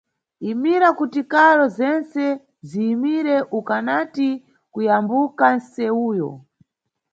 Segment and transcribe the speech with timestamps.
[0.51, 2.23] Imira kuti karo zentse
[2.67, 4.29] ziyimire ukanati
[4.73, 6.29] kuyambuka nʼsewuyo.